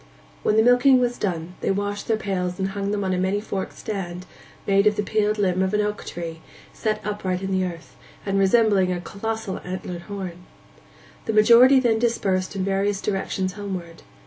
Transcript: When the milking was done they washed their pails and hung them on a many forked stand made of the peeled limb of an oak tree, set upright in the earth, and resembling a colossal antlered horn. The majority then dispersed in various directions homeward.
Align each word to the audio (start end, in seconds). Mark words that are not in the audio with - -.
When 0.41 0.57
the 0.57 0.63
milking 0.63 0.99
was 0.99 1.19
done 1.19 1.53
they 1.61 1.69
washed 1.69 2.07
their 2.07 2.17
pails 2.17 2.57
and 2.57 2.69
hung 2.69 2.89
them 2.89 3.03
on 3.03 3.13
a 3.13 3.19
many 3.19 3.39
forked 3.39 3.77
stand 3.77 4.25
made 4.65 4.87
of 4.87 4.95
the 4.95 5.03
peeled 5.03 5.37
limb 5.37 5.61
of 5.61 5.75
an 5.75 5.81
oak 5.81 6.05
tree, 6.05 6.41
set 6.73 6.99
upright 7.05 7.43
in 7.43 7.51
the 7.51 7.63
earth, 7.65 7.95
and 8.25 8.39
resembling 8.39 8.91
a 8.91 8.99
colossal 8.99 9.61
antlered 9.63 10.01
horn. 10.09 10.43
The 11.25 11.33
majority 11.33 11.79
then 11.79 11.99
dispersed 11.99 12.55
in 12.55 12.63
various 12.65 12.99
directions 12.99 13.53
homeward. 13.53 14.01